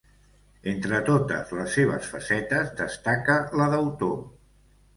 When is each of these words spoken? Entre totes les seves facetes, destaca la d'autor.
Entre 0.71 1.01
totes 1.09 1.51
les 1.59 1.75
seves 1.79 2.09
facetes, 2.15 2.73
destaca 2.81 3.39
la 3.61 3.71
d'autor. 3.77 4.21